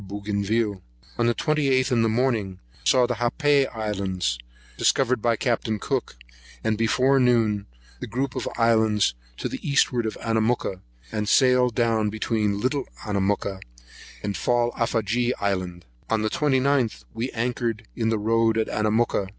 Bougainville. 0.01 0.81
On 1.19 1.27
the 1.27 1.35
28th, 1.35 1.91
in 1.91 2.01
the 2.01 2.09
morning, 2.09 2.57
saw 2.83 3.05
the 3.05 3.13
Happai 3.17 3.67
Islands, 3.71 4.39
discovered 4.75 5.21
by 5.21 5.35
Capt. 5.35 5.69
Cook, 5.79 6.15
and 6.63 6.75
before 6.75 7.19
noon, 7.19 7.67
the 7.99 8.07
group 8.07 8.35
of 8.35 8.49
islands 8.57 9.13
to 9.37 9.47
the 9.47 9.59
eastward 9.61 10.07
of 10.07 10.17
Anamooka, 10.19 10.81
and 11.11 11.29
sailed 11.29 11.75
down 11.75 12.09
between 12.09 12.59
Little 12.59 12.85
Anamooka 13.05 13.59
and 14.23 14.33
the 14.33 14.39
Fallafagee 14.39 15.33
Island. 15.39 15.85
On 16.09 16.23
the 16.23 16.31
29th, 16.31 17.03
we 17.13 17.29
anchored 17.29 17.83
in 17.95 18.09
the 18.09 18.17
road 18.17 18.57
of 18.57 18.67
Anamooka. 18.69 19.29